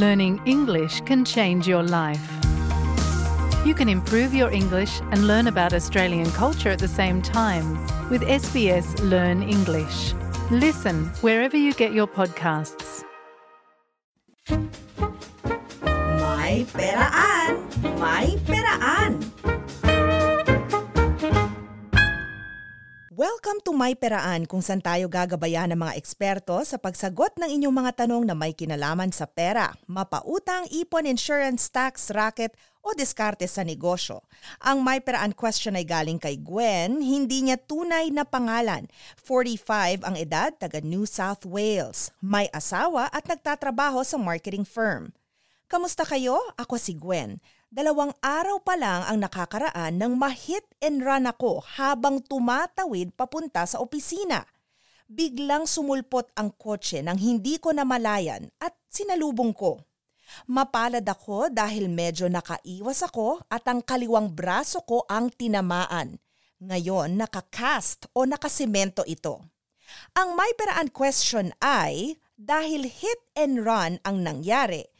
[0.00, 2.26] Learning English can change your life.
[3.66, 7.76] You can improve your English and learn about Australian culture at the same time
[8.08, 10.14] with SBS Learn English.
[10.50, 13.04] Listen wherever you get your podcasts.
[15.84, 17.60] May peraan!
[18.00, 19.39] May peraan!
[23.20, 27.76] Welcome to My Peraan kung saan tayo gagabayan ng mga eksperto sa pagsagot ng inyong
[27.76, 33.60] mga tanong na may kinalaman sa pera, mapautang, ipon, insurance, tax, racket o diskarte sa
[33.60, 34.24] negosyo.
[34.64, 38.88] Ang My Peraan question ay galing kay Gwen, hindi niya tunay na pangalan.
[39.20, 42.16] 45 ang edad, taga New South Wales.
[42.24, 45.12] May asawa at nagtatrabaho sa marketing firm.
[45.68, 46.40] Kamusta kayo?
[46.56, 47.36] Ako si Gwen.
[47.70, 53.78] Dalawang araw pa lang ang nakakaraan nang ma-hit and run ako habang tumatawid papunta sa
[53.78, 54.42] opisina.
[55.06, 59.78] Biglang sumulpot ang kotse nang hindi ko namalayan at sinalubong ko.
[60.50, 66.18] Mapalad ako dahil medyo nakaiwas ako at ang kaliwang braso ko ang tinamaan.
[66.58, 69.46] Ngayon nakakast o nakasimento ito.
[70.18, 74.90] Ang may peraan question ay, dahil hit and run ang nangyari,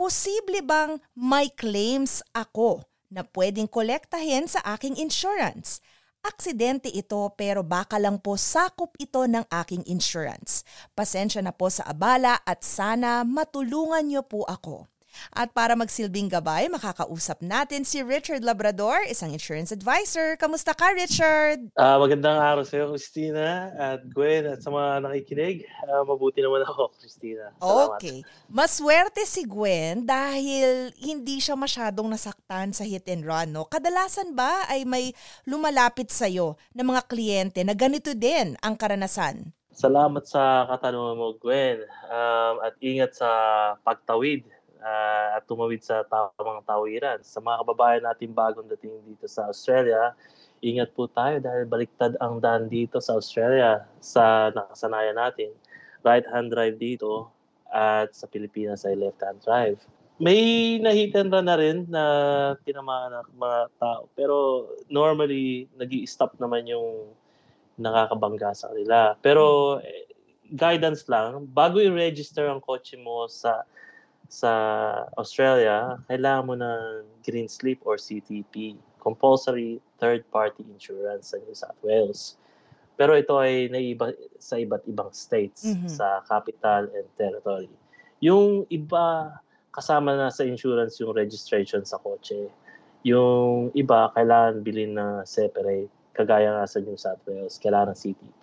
[0.00, 5.84] posible bang may claims ako na pwedeng kolektahin sa aking insurance?
[6.24, 10.64] Aksidente ito pero baka lang po sakop ito ng aking insurance.
[10.96, 14.88] Pasensya na po sa abala at sana matulungan niyo po ako.
[15.30, 20.34] At para magsilbing gabay, makakausap natin si Richard Labrador, isang insurance advisor.
[20.40, 21.70] Kamusta ka, Richard?
[21.76, 25.68] Ah, magandang araw sa iyo, Christina at Gwen at sa mga nakikinig.
[25.86, 27.52] Ah, mabuti naman ako, Christina.
[27.60, 28.00] Salamat.
[28.00, 28.18] Okay.
[28.50, 33.54] Maswerte si Gwen dahil hindi siya masyadong nasaktan sa hit and run.
[33.54, 33.66] No?
[33.68, 35.14] Kadalasan ba ay may
[35.46, 39.54] lumalapit sa'yo ng mga kliyente na ganito din ang karanasan?
[39.80, 41.80] Salamat sa katanungan mo, Gwen.
[42.10, 43.30] Um, at ingat sa
[43.80, 44.44] pagtawid
[44.80, 47.20] uh, at tumawid sa tamang tawiran.
[47.22, 50.12] Sa mga kababayan natin bagong dating dito sa Australia,
[50.60, 55.52] ingat po tayo dahil baliktad ang daan dito sa Australia sa nakasanayan natin.
[56.04, 57.28] Right-hand drive dito
[57.70, 59.78] at sa Pilipinas ay left-hand drive.
[60.20, 62.04] May nahitan na rin na
[62.68, 64.04] tinamaan ng mga tao.
[64.12, 67.08] Pero normally, nag stop naman yung
[67.80, 69.16] nakakabangga sa kanila.
[69.24, 70.12] Pero eh,
[70.52, 73.64] guidance lang, bago i-register ang kotse mo sa
[74.30, 74.52] sa
[75.18, 82.38] Australia, kailangan mo ng green slip or CTP, compulsory third-party insurance sa New South Wales.
[82.94, 85.90] Pero ito ay naiba sa iba't ibang states, mm-hmm.
[85.90, 87.66] sa capital and territory.
[88.22, 89.34] Yung iba,
[89.74, 92.46] kasama na sa insurance yung registration sa kotse.
[93.02, 95.90] Yung iba, kailangan bilhin na separate.
[96.14, 98.40] Kagaya nga sa New South Wales, kailangan ng CTP.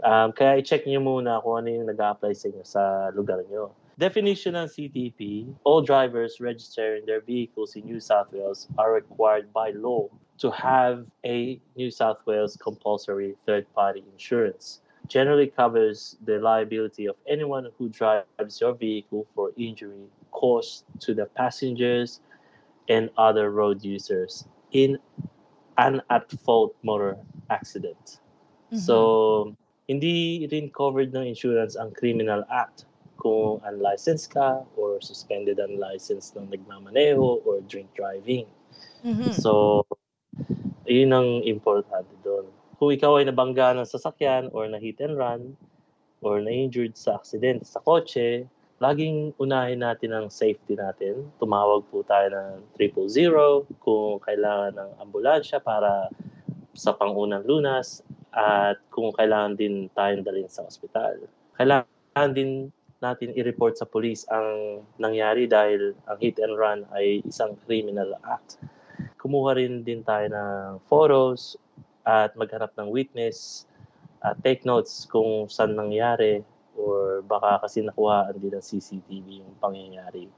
[0.00, 2.82] Um, kaya i-check nyo muna kung ano yung nag-apply sa inyo sa
[3.12, 8.92] lugar nyo Definition ng CTP, all drivers registering their vehicles in New South Wales are
[8.92, 14.84] required by law to have a New South Wales compulsory third-party insurance.
[15.08, 21.24] Generally covers the liability of anyone who drives your vehicle for injury caused to the
[21.32, 22.20] passengers
[22.92, 24.98] and other road users in
[25.78, 27.16] an at-fault motor
[27.48, 28.20] accident.
[28.68, 28.76] Mm-hmm.
[28.76, 29.56] So,
[29.88, 32.84] hindi rin covered ng insurance ang criminal act
[33.26, 38.46] kung unlicensed ka or suspended unlicensed ng nagmamaneho or drink driving.
[39.02, 39.34] Mm-hmm.
[39.34, 39.82] So,
[40.86, 42.46] yun ang importante doon.
[42.78, 45.58] Kung ikaw ay nabangga ng sasakyan or na hit and run
[46.22, 48.46] or na-injured sa aksidente sa kotse,
[48.78, 51.26] laging unahin natin ang safety natin.
[51.42, 56.14] Tumawag po tayo ng triple zero kung kailangan ng ambulansya para
[56.78, 61.26] sa pangunang lunas at kung kailangan din tayong dalhin sa ospital.
[61.56, 62.70] Kailangan din
[63.04, 68.56] natin i-report sa police ang nangyari dahil ang hit and run ay isang criminal act.
[69.20, 71.60] Kumuha rin din tayo ng photos
[72.08, 73.68] at maghanap ng witness
[74.24, 76.40] at take notes kung saan nangyari
[76.76, 80.28] or baka kasi nakuhaan din ng CCTV yung pangyayari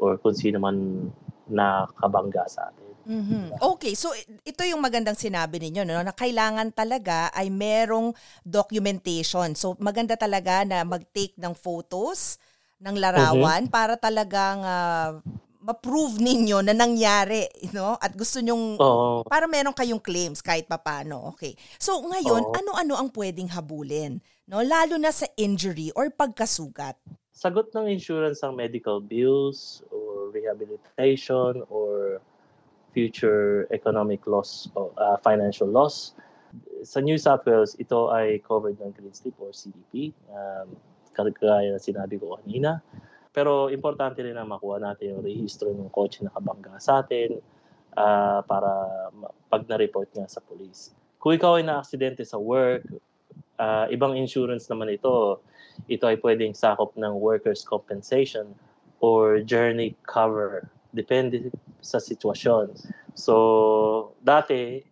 [0.00, 1.08] or kung sino man
[1.50, 2.89] nakabangga sa atin.
[3.06, 3.58] Mm-hmm.
[3.60, 4.12] Okay, so
[4.44, 8.12] ito yung magandang sinabi ninyo no na kailangan talaga ay merong
[8.44, 9.56] documentation.
[9.56, 12.36] So maganda talaga na mag-take ng photos
[12.80, 13.74] ng larawan mm-hmm.
[13.74, 15.20] para talagang uh,
[15.60, 17.92] ma-prove ninyo na nangyari, you know?
[18.00, 19.20] At gusto nyong oh.
[19.28, 21.36] para meron kayong claims kahit papaano.
[21.36, 21.52] Okay.
[21.76, 22.56] So ngayon, oh.
[22.56, 24.64] ano-ano ang pwedeng habulin, no?
[24.64, 26.96] Lalo na sa injury or pagkasugat.
[27.36, 32.20] Sagot ng insurance ang medical bills or rehabilitation or
[32.90, 36.14] future economic loss o uh, financial loss.
[36.82, 40.10] Sa New South Wales, ito ay covered ng Green Slip or CDP.
[40.30, 40.74] Um,
[41.14, 42.80] kagaya na sinabi ko kanina.
[43.30, 47.38] Pero importante rin na makuha natin yung rehistro ng kotse na kabangga sa atin
[47.94, 48.70] uh, para
[49.46, 50.90] pag na-report nga sa police.
[51.22, 52.82] Kung ikaw ay na-aksidente sa work,
[53.62, 55.38] uh, ibang insurance naman ito,
[55.86, 58.50] ito ay pwedeng sakop ng workers' compensation
[58.98, 60.66] or journey cover.
[60.90, 62.74] Depende sa sitwasyon.
[63.14, 64.82] So, dati,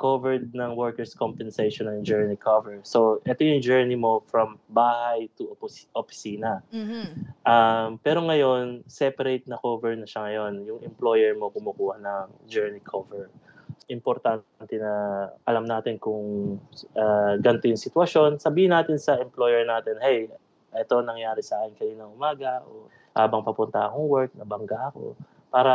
[0.00, 2.80] covered ng workers' compensation and journey cover.
[2.88, 6.64] So, ito yung journey mo from bahay to opos- opisina.
[6.72, 7.04] Mm-hmm.
[7.44, 10.64] Um, pero ngayon, separate na cover na siya ngayon.
[10.64, 13.28] Yung employer mo kumukuha ng journey cover.
[13.92, 16.56] Importante na alam natin kung
[16.96, 18.40] uh, ganito yung sitwasyon.
[18.40, 20.32] Sabihin natin sa employer natin, hey,
[20.72, 25.18] ito nangyari sa akin kayo ng umaga o habang papunta akong work, nabangga ako
[25.50, 25.74] para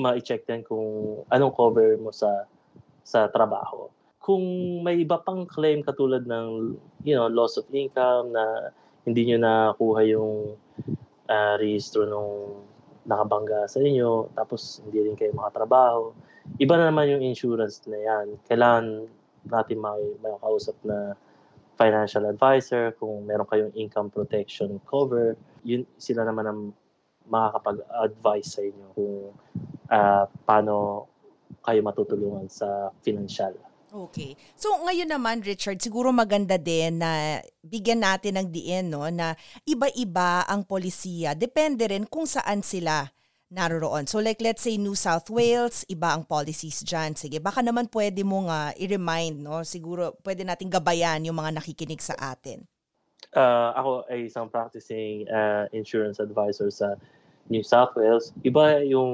[0.00, 2.48] ma-check din kung anong cover mo sa
[3.04, 3.90] sa trabaho.
[4.20, 4.44] Kung
[4.84, 8.74] may iba pang claim katulad ng you know loss of income na
[9.04, 10.54] hindi niyo nakuha yung
[11.30, 12.62] uh, rehistro nung
[13.08, 16.12] nakabangga sa inyo tapos hindi rin kayo makatrabaho.
[16.60, 18.26] Iba na naman yung insurance na yan.
[18.44, 19.08] Kailangan
[19.48, 21.16] natin may makakausap na
[21.80, 25.32] financial advisor, kung meron kayong income protection cover,
[25.64, 26.60] yun sila naman ang
[27.24, 29.16] makakapag-advise sa inyo kung
[29.88, 31.08] uh, paano
[31.64, 33.56] kayo matutulungan sa financial.
[33.90, 34.38] Okay.
[34.54, 39.34] So ngayon naman Richard, siguro maganda din na bigyan natin ng diin no na
[39.66, 41.34] iba-iba ang polisiya.
[41.34, 43.10] Depende rin kung saan sila
[43.50, 44.06] naroroon.
[44.06, 47.18] So like let's say New South Wales, iba ang policies dyan.
[47.18, 49.66] Sige, baka naman pwede mo nga i-remind, no?
[49.66, 52.62] Siguro pwede nating gabayan yung mga nakikinig sa atin.
[53.34, 56.94] Uh, ako ay isang practicing uh, insurance advisor sa
[57.50, 59.10] New South Wales, iba yung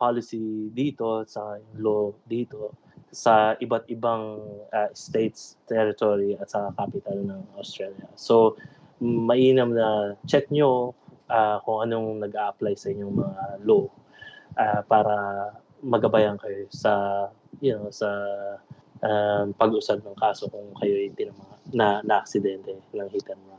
[0.00, 2.72] policy dito sa law dito
[3.12, 4.40] sa iba't ibang
[4.72, 8.08] uh, states, territory at sa capital ng Australia.
[8.16, 8.56] So,
[9.00, 10.96] mainam na check nyo
[11.30, 13.86] uh, kung anong nag-a-apply sa inyong mga law
[14.58, 15.16] uh, para
[15.84, 17.26] magabayan kayo sa
[17.60, 18.08] you know sa
[19.04, 23.56] um, pag-usad ng kaso kung kayo ay tinama na na aksidente ng hit and run.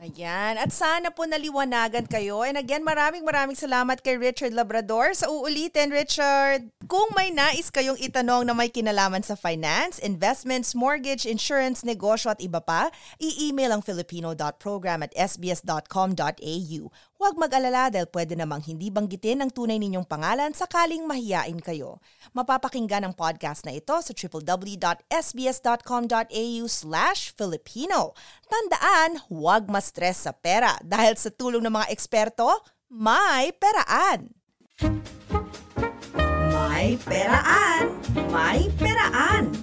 [0.00, 0.56] Ayan.
[0.56, 2.40] At sana po naliwanagan kayo.
[2.40, 5.12] And again, maraming maraming salamat kay Richard Labrador.
[5.12, 11.28] Sa uulitin, Richard, kung may nais kayong itanong na may kinalaman sa finance, investments, mortgage,
[11.28, 12.88] insurance, negosyo at iba pa,
[13.20, 16.80] i-email ang filipino.program at sbs.com.au.
[17.20, 22.00] Huwag mag-alala dahil pwede namang hindi banggitin ang tunay ninyong pangalan sakaling mahiyain kayo.
[22.32, 25.04] Mapapakinggan ang podcast na ito sa www.sbs.com.au
[26.64, 28.16] slash Filipino.
[28.48, 32.48] Tandaan, huwag ma-stress sa pera dahil sa tulong ng mga eksperto,
[32.88, 34.32] may peraan.
[36.56, 38.00] May peraan!
[38.32, 39.59] May peraan!